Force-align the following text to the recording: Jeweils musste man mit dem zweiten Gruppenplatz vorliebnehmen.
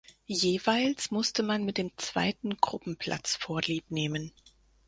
Jeweils 0.25 1.11
musste 1.11 1.43
man 1.43 1.63
mit 1.63 1.77
dem 1.77 1.91
zweiten 1.95 2.57
Gruppenplatz 2.57 3.35
vorliebnehmen. 3.35 4.33